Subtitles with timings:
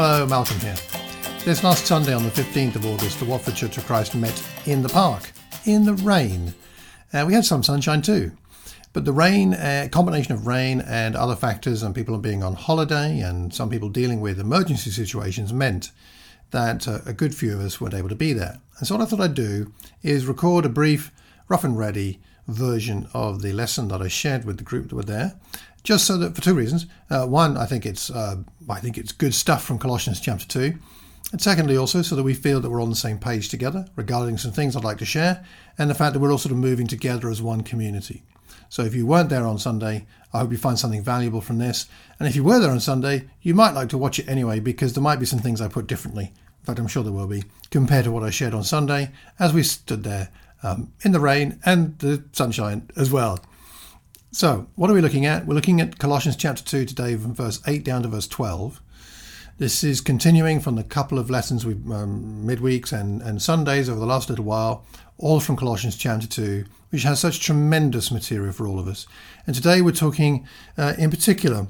[0.00, 0.76] Hello, Malcolm here.
[1.44, 4.80] This last Sunday on the 15th of August, the Watford Church of Christ met in
[4.80, 5.32] the park,
[5.64, 6.54] in the rain.
[7.12, 8.30] Uh, we had some sunshine too.
[8.92, 12.54] But the rain, a uh, combination of rain and other factors, and people being on
[12.54, 15.90] holiday, and some people dealing with emergency situations, meant
[16.52, 18.60] that uh, a good few of us weren't able to be there.
[18.78, 19.72] And so, what I thought I'd do
[20.04, 21.10] is record a brief,
[21.48, 25.02] rough and ready version of the lesson that I shared with the group that were
[25.02, 25.34] there,
[25.84, 26.86] just so that for two reasons.
[27.08, 28.36] Uh, one, I think it's uh,
[28.68, 30.78] I think it's good stuff from Colossians chapter two,
[31.30, 34.38] and secondly, also so that we feel that we're on the same page together regarding
[34.38, 35.44] some things I'd like to share,
[35.78, 38.22] and the fact that we're all sort of moving together as one community.
[38.70, 41.86] So if you weren't there on Sunday, I hope you find something valuable from this.
[42.18, 44.92] And if you were there on Sunday, you might like to watch it anyway because
[44.92, 46.24] there might be some things I put differently.
[46.24, 49.54] In fact, I'm sure there will be compared to what I shared on Sunday as
[49.54, 50.28] we stood there
[50.62, 53.38] um, in the rain and the sunshine as well.
[54.30, 55.46] So, what are we looking at?
[55.46, 58.80] We're looking at Colossians chapter 2 today, from verse 8 down to verse 12.
[59.56, 63.98] This is continuing from the couple of lessons we um, midweeks and, and Sundays over
[63.98, 64.84] the last little while,
[65.16, 69.06] all from Colossians chapter 2, which has such tremendous material for all of us.
[69.46, 70.46] And today we're talking
[70.76, 71.66] uh, in particular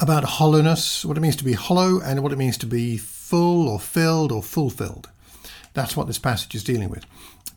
[0.00, 3.68] about hollowness, what it means to be hollow, and what it means to be full
[3.68, 5.08] or filled or fulfilled.
[5.74, 7.06] That's what this passage is dealing with.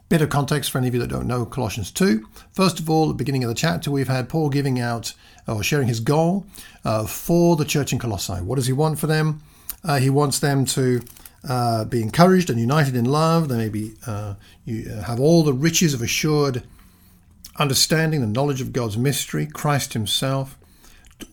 [0.07, 2.27] Bit of context for any of you that don't know Colossians 2.
[2.53, 5.13] First of all, at the beginning of the chapter, we've had Paul giving out
[5.47, 6.45] or sharing his goal
[6.83, 8.33] uh, for the church in Colossae.
[8.33, 9.41] What does he want for them?
[9.83, 11.01] Uh, he wants them to
[11.49, 13.49] uh, be encouraged and united in love.
[13.49, 16.63] They may be uh, you uh, have all the riches of assured
[17.57, 20.57] understanding, the knowledge of God's mystery, Christ Himself.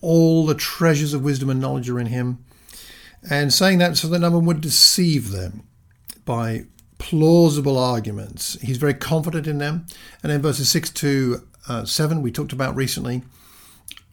[0.01, 2.43] All the treasures of wisdom and knowledge are in Him.
[3.29, 5.67] And saying that so that no one would deceive them
[6.25, 6.65] by
[7.03, 8.57] plausible arguments.
[8.61, 9.85] He's very confident in them.
[10.23, 13.23] And in verses 6 to uh, 7, we talked about recently,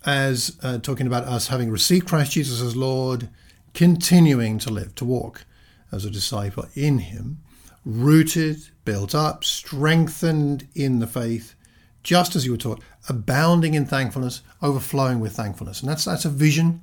[0.05, 3.29] as uh, talking about us having received Christ Jesus as Lord,
[3.75, 5.45] continuing to live, to walk
[5.93, 7.39] as a disciple in Him,
[7.84, 11.55] rooted, built up, strengthened in the faith,
[12.03, 15.81] just as you were taught, abounding in thankfulness, overflowing with thankfulness.
[15.81, 16.83] And that's that's a vision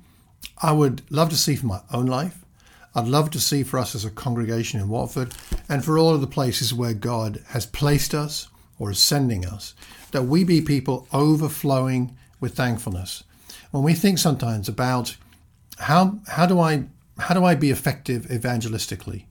[0.62, 2.46] I would love to see for my own life.
[2.94, 5.34] I'd love to see for us as a congregation in Watford
[5.68, 9.74] and for all of the places where God has placed us or is sending us,
[10.12, 13.24] that we be people overflowing with thankfulness.
[13.70, 15.16] When we think sometimes about
[15.78, 16.84] how how do I
[17.18, 19.24] how do I be effective evangelistically?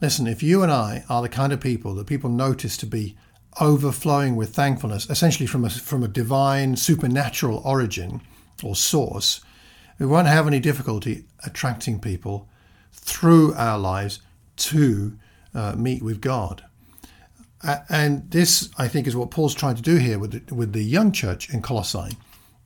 [0.00, 3.16] Listen, if you and I are the kind of people that people notice to be
[3.60, 8.20] overflowing with thankfulness, essentially from a, from a divine supernatural origin
[8.62, 9.40] or source,
[9.98, 12.48] we won't have any difficulty attracting people
[12.92, 14.20] through our lives
[14.56, 15.16] to
[15.54, 16.64] uh, meet with God.
[17.88, 20.82] And this, I think, is what Paul's trying to do here with the, with the
[20.82, 22.16] young church in Colossae.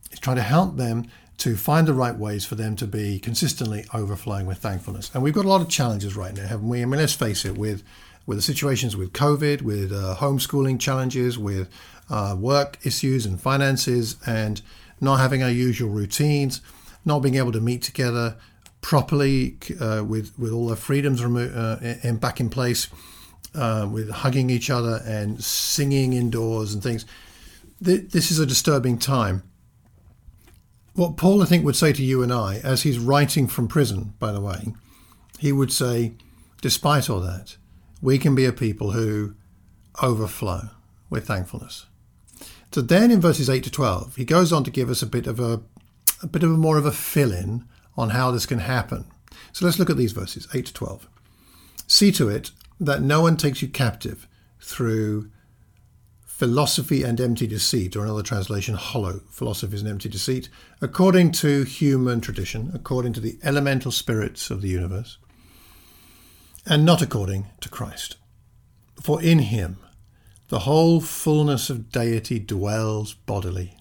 [0.08, 3.84] He's trying to help them to find the right ways for them to be consistently
[3.92, 5.10] overflowing with thankfulness.
[5.12, 6.80] And we've got a lot of challenges right now, haven't we?
[6.80, 7.82] I mean, let's face it, with
[8.24, 11.68] with the situations with COVID, with uh, homeschooling challenges, with
[12.10, 14.62] uh, work issues and finances, and
[15.00, 16.60] not having our usual routines,
[17.04, 18.36] not being able to meet together,
[18.86, 22.86] properly uh, with with all the freedoms remo- uh, and back in place,
[23.52, 27.04] uh, with hugging each other and singing indoors and things.
[27.84, 29.42] Th- this is a disturbing time.
[30.94, 34.14] What Paul, I think, would say to you and I, as he's writing from prison,
[34.20, 34.72] by the way,
[35.40, 36.12] he would say,
[36.62, 37.56] despite all that,
[38.00, 39.34] we can be a people who
[40.00, 40.70] overflow
[41.10, 41.86] with thankfulness.
[42.70, 45.26] So then in verses 8 to 12, he goes on to give us a bit
[45.26, 45.60] of a,
[46.22, 47.64] a bit of a more of a fill in
[47.96, 49.06] on how this can happen.
[49.52, 51.08] So let's look at these verses 8 to 12.
[51.86, 54.26] See to it that no one takes you captive
[54.60, 55.30] through
[56.36, 60.50] philosophy and empty deceit, or another translation, hollow philosophy and empty deceit,
[60.82, 65.16] according to human tradition, according to the elemental spirits of the universe,
[66.66, 68.16] and not according to Christ.
[69.02, 69.78] For in him
[70.48, 73.78] the whole fullness of deity dwells bodily,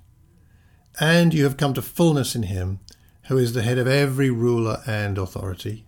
[0.97, 2.79] and you have come to fullness in him
[3.27, 5.85] who is the head of every ruler and authority.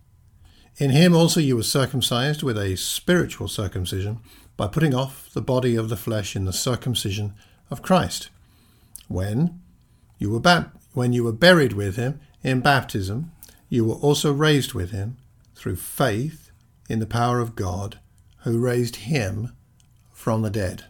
[0.78, 4.20] In him also you were circumcised with a spiritual circumcision
[4.56, 7.34] by putting off the body of the flesh in the circumcision
[7.70, 8.30] of Christ.
[9.08, 9.60] When
[10.18, 13.32] you were when you were buried with him in baptism,
[13.70, 15.18] you were also raised with him
[15.56, 16.52] through faith
[16.90, 18.00] in the power of God
[18.40, 19.54] who raised him
[20.12, 20.86] from the dead.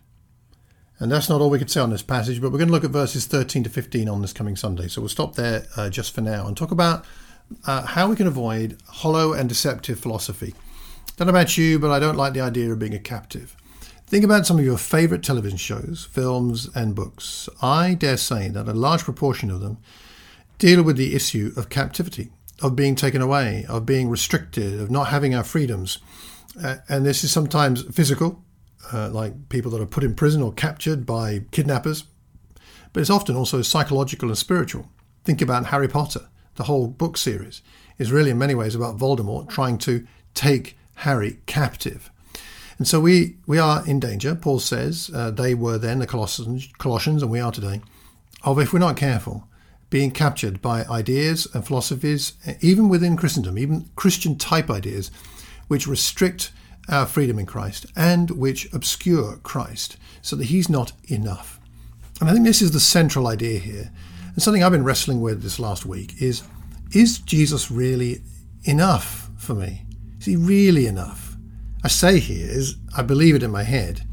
[1.00, 2.84] And that's not all we could say on this passage, but we're going to look
[2.84, 4.88] at verses 13 to 15 on this coming Sunday.
[4.88, 7.06] So we'll stop there uh, just for now and talk about
[7.66, 10.56] uh, how we can avoid hollow and deceptive philosophy.
[11.16, 13.56] Don't know about you, but I don't like the idea of being a captive.
[14.08, 17.50] Think about some of your favourite television shows, films, and books.
[17.62, 19.78] I dare say that a large proportion of them
[20.58, 22.32] deal with the issue of captivity.
[22.62, 26.00] of being taken away, of being restricted, of not having our freedoms.
[26.62, 28.44] Uh, and this is sometimes physical,
[28.94, 32.06] uh, like people that are put in prison or captured by kidnappers,
[32.94, 34.89] but it's often also psychological and spiritual.
[35.24, 36.28] Think about Harry Potter.
[36.56, 37.62] The whole book series
[37.98, 42.10] is really, in many ways, about Voldemort trying to take Harry captive.
[42.78, 46.69] And so we, we are in danger, Paul says, uh, they were then the Colossians,
[46.78, 47.81] Colossians, and we are today,
[48.44, 49.48] of, if we're not careful,
[49.89, 55.12] being captured by ideas and philosophies, even within Christendom, even Christian type ideas,
[55.68, 56.51] which restrict
[56.88, 61.60] our freedom in Christ and which obscure Christ so that he's not enough.
[62.19, 63.92] And I think this is the central idea here.
[64.34, 66.44] And something I've been wrestling with this last week is
[66.94, 68.22] is Jesus really
[68.63, 69.86] enough for me?
[70.19, 71.36] Is he really enough?
[71.84, 74.04] I say here is I believe it in my head,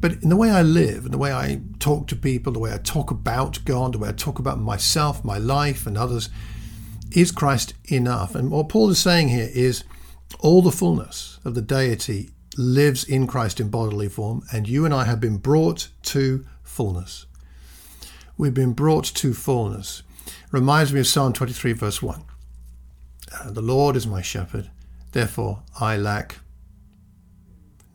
[0.00, 2.72] but in the way I live, in the way I talk to people, the way
[2.72, 6.28] I talk about God, the way I talk about myself, my life, and others,
[7.12, 8.34] is Christ enough?
[8.34, 9.84] And what Paul is saying here is
[10.40, 14.92] all the fullness of the deity lives in Christ in bodily form, and you and
[14.92, 17.26] I have been brought to fullness.
[18.36, 20.02] We've been brought to fullness.
[20.50, 22.24] Reminds me of Psalm 23, verse 1.
[23.34, 24.70] Uh, the Lord is my shepherd,
[25.12, 26.40] therefore I lack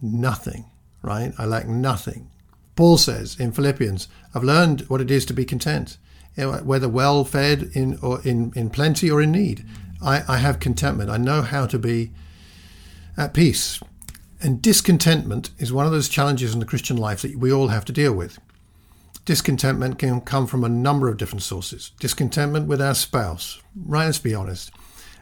[0.02, 0.66] nothing
[1.08, 1.34] right?
[1.38, 2.30] I lack nothing.
[2.76, 5.98] Paul says in Philippians, I've learned what it is to be content,
[6.36, 9.66] whether well fed in or in, in plenty or in need.
[10.02, 11.10] I, I have contentment.
[11.10, 12.12] I know how to be
[13.18, 13.82] at peace.
[14.42, 17.86] And discontentment is one of those challenges in the Christian life that we all have
[17.86, 18.40] to deal with.
[19.26, 21.92] Discontentment can come from a number of different sources.
[22.00, 23.62] Discontentment with our spouse.
[23.76, 24.72] Right, let's be honest.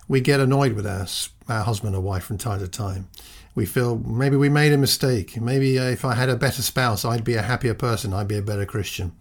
[0.07, 1.07] We get annoyed with our,
[1.47, 3.07] our husband or wife from time to time
[3.55, 5.39] we feel maybe we made a mistake.
[5.39, 8.13] Maybe uh, if I had a better spouse, I'd be a happier person.
[8.13, 9.13] I'd be a better Christian.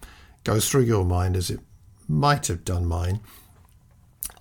[0.42, 1.60] Goes through your mind as it
[2.08, 3.20] might have done mine.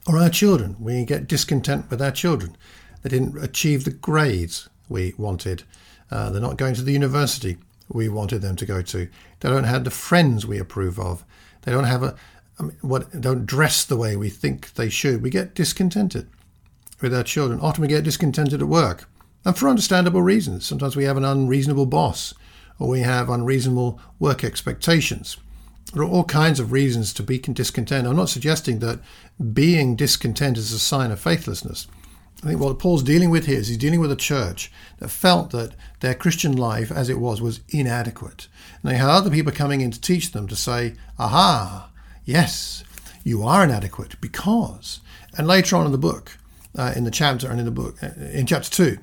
[0.07, 0.75] Or our children.
[0.79, 2.57] We get discontent with our children.
[3.03, 5.63] They didn't achieve the grades we wanted.
[6.09, 7.57] Uh, they're not going to the university
[7.89, 9.09] we wanted them to go to.
[9.39, 11.23] They don't have the friends we approve of.
[11.61, 12.15] They don't have a
[12.59, 15.21] I mean, what don't dress the way we think they should.
[15.21, 16.27] We get discontented
[17.01, 17.59] with our children.
[17.59, 19.09] Often we get discontented at work.
[19.45, 20.65] And for understandable reasons.
[20.65, 22.33] Sometimes we have an unreasonable boss,
[22.79, 25.37] or we have unreasonable work expectations.
[25.93, 28.07] There are all kinds of reasons to be discontent.
[28.07, 28.99] I'm not suggesting that
[29.53, 31.87] being discontent is a sign of faithlessness.
[32.43, 34.69] I think what Paul's dealing with here is he's dealing with a church
[34.99, 38.49] that felt that their Christian life, as it was, was inadequate.
[38.81, 41.89] And they had other people coming in to teach them to say, aha,
[42.25, 42.83] yes,
[43.23, 44.99] you are inadequate because.
[45.37, 46.37] And later on in the book,
[46.77, 48.97] uh, in the chapter and in the book, uh, in chapter 2,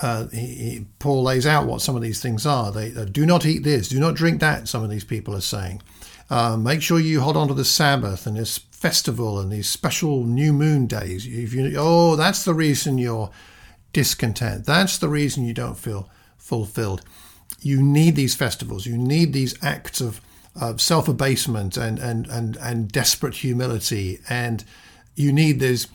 [0.00, 2.72] uh, he, he, Paul lays out what some of these things are.
[2.72, 4.66] They uh, do not eat this, do not drink that.
[4.66, 5.82] Some of these people are saying.
[6.28, 10.24] Uh, make sure you hold on to the Sabbath and this festival and these special
[10.24, 11.24] new moon days.
[11.24, 13.30] If you, oh, that's the reason you're
[13.92, 14.66] discontent.
[14.66, 17.02] That's the reason you don't feel fulfilled.
[17.60, 18.84] You need these festivals.
[18.84, 20.20] You need these acts of,
[20.60, 24.18] of self abasement and, and, and, and desperate humility.
[24.28, 24.64] And
[25.14, 25.86] you need this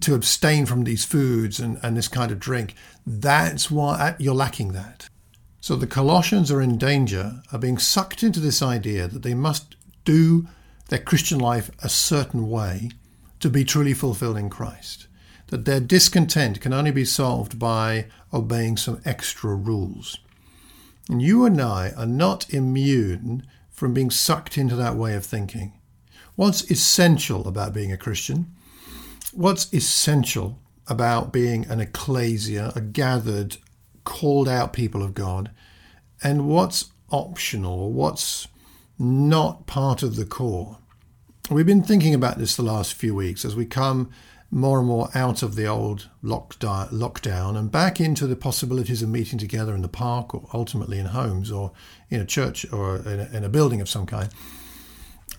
[0.00, 2.74] to abstain from these foods and, and this kind of drink.
[3.06, 5.08] That's why uh, you're lacking that.
[5.62, 9.76] So the Colossians are in danger of being sucked into this idea that they must
[10.04, 10.46] do
[10.88, 12.90] their Christian life a certain way
[13.40, 15.06] to be truly fulfilled in Christ.
[15.48, 20.18] That their discontent can only be solved by obeying some extra rules.
[21.08, 25.72] And you and I are not immune from being sucked into that way of thinking.
[26.34, 28.54] What's essential about being a Christian
[29.32, 33.56] what's essential about being an ecclesia, a gathered,
[34.04, 35.50] called out people of God,
[36.22, 38.48] and what's optional, what's
[38.98, 40.78] not part of the core.
[41.50, 44.10] We've been thinking about this the last few weeks as we come
[44.50, 49.38] more and more out of the old lockdown and back into the possibilities of meeting
[49.38, 51.72] together in the park or ultimately in homes or
[52.08, 54.30] in a church or in a, in a building of some kind.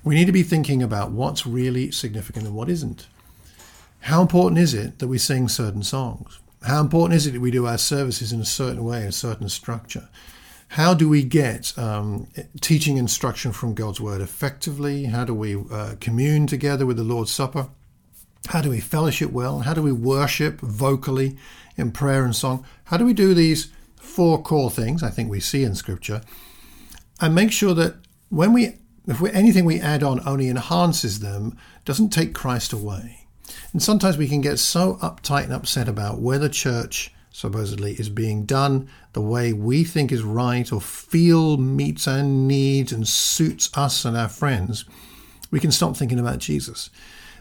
[0.03, 3.07] We need to be thinking about what's really significant and what isn't.
[4.01, 6.39] How important is it that we sing certain songs?
[6.63, 9.49] How important is it that we do our services in a certain way, a certain
[9.49, 10.07] structure?
[10.69, 12.27] How do we get um,
[12.61, 15.05] teaching instruction from God's Word effectively?
[15.05, 17.69] How do we uh, commune together with the Lord's Supper?
[18.47, 19.61] How do we fellowship well?
[19.61, 21.37] How do we worship vocally
[21.75, 22.63] in prayer and song?
[22.85, 26.21] How do we do these four core things I think we see in Scripture
[27.19, 27.95] and make sure that
[28.29, 33.25] when we, if we, anything we add on only enhances them, doesn't take Christ away?
[33.73, 38.09] And sometimes we can get so uptight and upset about where the church supposedly is
[38.09, 43.69] being done the way we think is right or feel meets our needs and suits
[43.77, 44.83] us and our friends,
[45.49, 46.89] we can stop thinking about Jesus.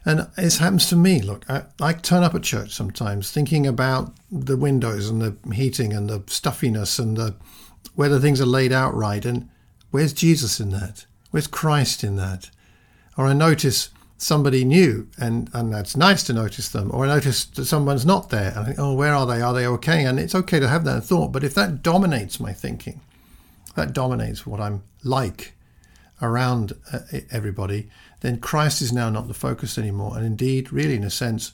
[0.04, 1.20] And it happens to me.
[1.20, 5.92] Look, I, I, turn up at church sometimes thinking about the windows and the heating
[5.92, 7.34] and the stuffiness and the,
[7.96, 9.24] whether things are laid out right.
[9.24, 9.48] And
[9.90, 11.06] where's Jesus in that?
[11.32, 12.50] Where's Christ in that?
[13.16, 16.90] Or I notice somebody new and, and that's nice to notice them.
[16.92, 19.40] Or I notice that someone's not there and I think, oh, where are they?
[19.40, 20.04] Are they okay?
[20.04, 21.32] And it's okay to have that thought.
[21.32, 23.00] But if that dominates my thinking,
[23.76, 25.54] that dominates what I'm like
[26.20, 26.98] around uh,
[27.30, 27.88] everybody,
[28.20, 30.16] then Christ is now not the focus anymore.
[30.16, 31.52] And indeed, really, in a sense,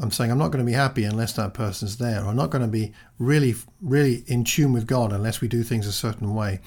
[0.00, 2.26] I'm saying I'm not going to be happy unless that person's there.
[2.26, 5.86] I'm not going to be really, really in tune with God unless we do things
[5.86, 6.58] a certain way.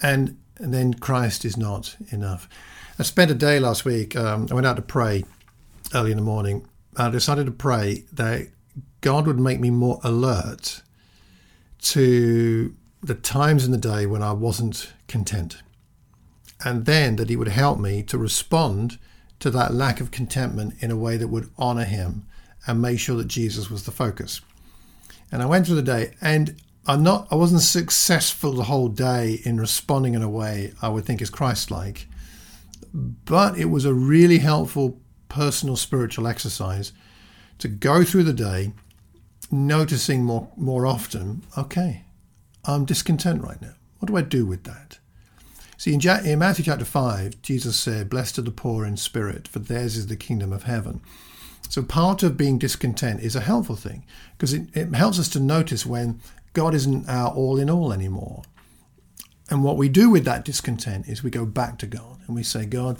[0.00, 2.48] And, and then Christ is not enough.
[2.98, 4.14] I spent a day last week.
[4.14, 5.24] Um, I went out to pray
[5.94, 6.66] early in the morning.
[6.96, 8.48] I decided to pray that
[9.00, 10.82] God would make me more alert
[11.82, 15.62] to the times in the day when I wasn't content
[16.64, 18.98] and then that he would help me to respond
[19.40, 22.26] to that lack of contentment in a way that would honor him
[22.66, 24.40] and make sure that Jesus was the focus.
[25.30, 29.40] And I went through the day and I'm not I wasn't successful the whole day
[29.44, 32.06] in responding in a way I would think is Christ-like.
[32.94, 36.92] But it was a really helpful personal spiritual exercise
[37.58, 38.72] to go through the day
[39.50, 42.04] noticing more more often, okay,
[42.64, 43.74] I'm discontent right now.
[43.98, 44.98] What do I do with that?
[45.76, 49.58] See, in, in Matthew chapter 5, Jesus said, Blessed are the poor in spirit, for
[49.58, 51.00] theirs is the kingdom of heaven.
[51.68, 54.04] So part of being discontent is a helpful thing
[54.36, 56.20] because it, it helps us to notice when
[56.52, 58.42] God isn't our all in all anymore.
[59.50, 62.42] And what we do with that discontent is we go back to God and we
[62.42, 62.96] say, God,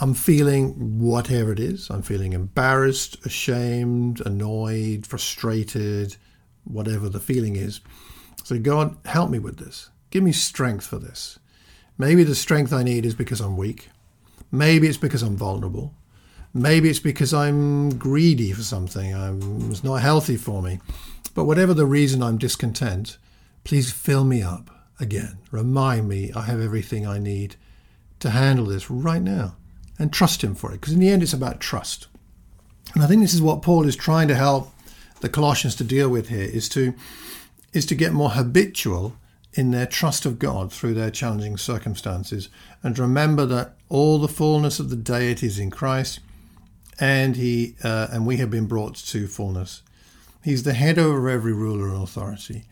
[0.00, 1.90] I'm feeling whatever it is.
[1.90, 6.16] I'm feeling embarrassed, ashamed, annoyed, frustrated,
[6.64, 7.80] whatever the feeling is.
[8.44, 9.90] So, God, help me with this.
[10.10, 11.38] Give me strength for this.
[11.98, 13.90] Maybe the strength I need is because I'm weak.
[14.50, 15.94] Maybe it's because I'm vulnerable.
[16.52, 19.12] Maybe it's because I'm greedy for something.
[19.12, 20.80] I'm, it's not healthy for me.
[21.34, 23.18] But whatever the reason I'm discontent,
[23.64, 25.38] please fill me up again.
[25.50, 27.56] Remind me I have everything I need
[28.20, 29.56] to handle this right now
[29.98, 30.80] and trust Him for it.
[30.80, 32.08] Because in the end, it's about trust.
[32.94, 34.70] And I think this is what Paul is trying to help
[35.20, 36.94] the Colossians to deal with here is to
[37.72, 39.16] is to get more habitual
[39.54, 42.48] in their trust of God through their challenging circumstances
[42.82, 46.20] and remember that all the fullness of the deity is in Christ
[47.00, 49.82] and he uh, and we have been brought to fullness.
[50.44, 52.64] He's the head over every ruler and authority.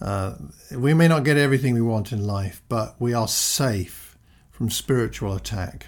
[0.00, 0.34] Uh,
[0.74, 4.16] we may not get everything we want in life, but we are safe
[4.50, 5.86] from spiritual attack.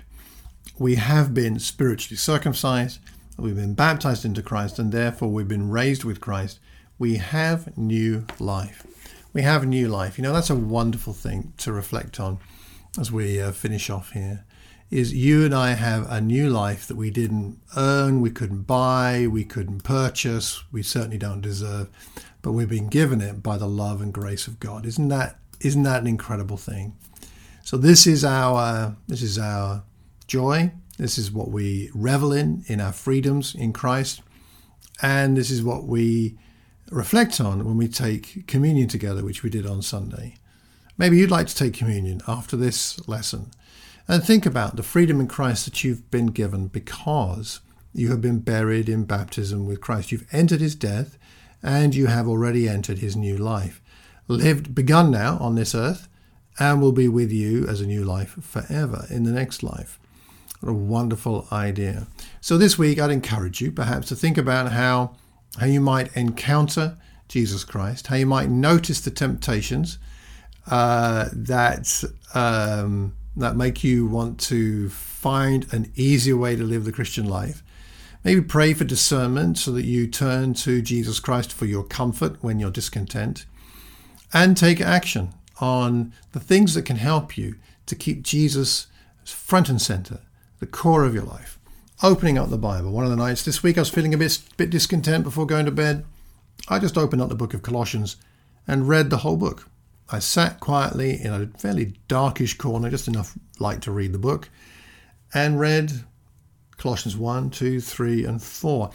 [0.78, 2.99] We have been spiritually circumcised,
[3.38, 6.61] we've been baptized into Christ, and therefore we've been raised with Christ.
[6.99, 8.87] We have new life
[9.33, 10.19] we have new life.
[10.19, 12.38] You know, that's a wonderful thing to reflect on
[12.99, 14.45] as we uh, finish off here.
[14.90, 19.26] Is you and I have a new life that we didn't earn, we couldn't buy,
[19.26, 21.88] we couldn't purchase, we certainly don't deserve,
[22.43, 24.85] but we've been given it by the love and grace of God.
[24.85, 26.97] Isn't that isn't that an incredible thing?
[27.63, 29.85] So this is our this is our
[30.27, 30.73] joy.
[30.99, 34.21] This is what we revel in in our freedoms in Christ,
[35.01, 36.37] and this is what we
[36.91, 40.35] reflect on when we take communion together, which we did on Sunday.
[40.99, 43.51] Maybe you'd like to take communion after this lesson
[44.07, 47.61] and think about the freedom in Christ that you've been given because
[47.95, 50.13] you have been buried in baptism with Christ.
[50.13, 51.17] You've entered his death
[51.62, 53.81] and you have already entered his new life.
[54.28, 56.09] Lived, begun now on this earth,
[56.59, 59.99] and will be with you as a new life forever in the next life.
[60.61, 62.07] What a wonderful idea.
[62.40, 65.16] So, this week, I'd encourage you perhaps to think about how
[65.59, 66.97] how you might encounter
[67.28, 69.99] Jesus Christ, how you might notice the temptations
[70.71, 72.04] uh, that
[72.35, 77.62] um, that make you want to find an easier way to live the Christian life.
[78.25, 82.61] Maybe pray for discernment so that you turn to Jesus Christ for your comfort when
[82.61, 83.47] you're discontent,
[84.33, 88.87] and take action on the things that can help you to keep Jesus
[89.25, 90.21] front and center,
[90.61, 91.59] the core of your life
[92.02, 92.91] opening up the Bible.
[92.91, 95.67] One of the nights this week I was feeling a bit, bit discontent before going
[95.67, 96.05] to bed.
[96.69, 98.17] I just opened up the book of Colossians
[98.67, 99.69] and read the whole book.
[100.11, 104.49] I sat quietly in a fairly darkish corner, just enough light to read the book,
[105.33, 106.05] and read
[106.83, 108.91] Colossians 1, 2, 3, and 4.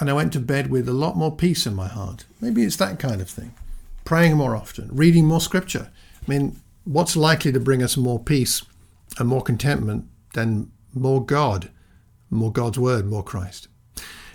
[0.00, 2.24] And I went to bed with a lot more peace in my heart.
[2.40, 3.54] Maybe it's that kind of thing.
[4.04, 5.90] Praying more often, reading more scripture.
[6.26, 8.62] I mean, what's likely to bring us more peace
[9.18, 11.70] and more contentment than more God?
[12.30, 13.68] more God's word, more Christ.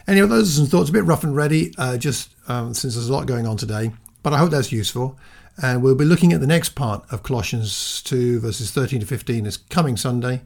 [0.08, 3.10] Anyway, those are some thoughts, a bit rough and ready, uh, just um, since there's
[3.10, 5.18] a lot going on today, but I hope that's useful.
[5.62, 9.44] And we'll be looking at the next part of Colossians 2, verses 13 to 15,
[9.44, 10.42] this coming Sunday.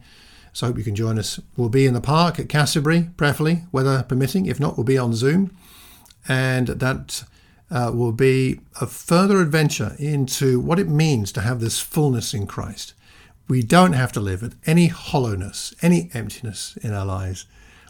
[0.57, 1.39] So I hope you can join us.
[1.55, 4.47] We'll be in the park at Cassiobury, preferably, weather permitting.
[4.47, 5.55] If not, we'll be on Zoom.
[6.27, 7.25] And that
[7.69, 12.47] uh, will be a further adventure into what it means to have this fullness in
[12.47, 12.95] Christ.
[13.47, 17.45] We don't have to live with any hollowness, any emptiness in our lives.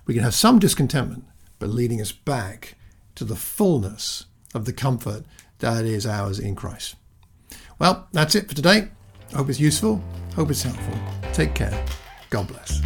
[0.06, 1.24] We can have some discontentment,
[1.60, 2.76] but leading us back
[3.16, 5.24] to the fullness of the comfort
[5.60, 6.98] that is ours in Christ.
[7.80, 8.90] Well, that's it for today.
[9.34, 10.04] Hope it's useful.
[10.36, 11.00] Hope it's helpful.
[11.32, 11.86] Take care.
[12.30, 12.82] God bless.